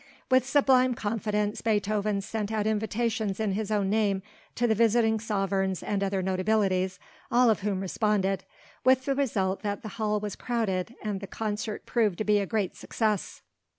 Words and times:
With 0.31 0.47
sublime 0.49 0.95
confidence 0.95 1.61
Beethoven 1.61 2.21
sent 2.21 2.51
out 2.51 2.65
invitations 2.65 3.39
in 3.39 3.51
his 3.51 3.69
own 3.69 3.91
name 3.91 4.23
to 4.55 4.65
the 4.65 4.73
visiting 4.73 5.19
sovereigns 5.19 5.83
and 5.83 6.03
other 6.03 6.23
notabilities, 6.23 6.97
all 7.31 7.51
of 7.51 7.59
whom 7.59 7.81
responded, 7.81 8.43
with 8.83 9.05
the 9.05 9.13
result 9.13 9.61
that 9.61 9.83
the 9.83 9.89
hall 9.99 10.19
was 10.19 10.35
crowded 10.35 10.95
and 11.03 11.19
the 11.19 11.27
concert 11.27 11.85
proved 11.85 12.17
to 12.17 12.23
be 12.23 12.39
a 12.39 12.47
great 12.47 12.75
success. 12.75 13.43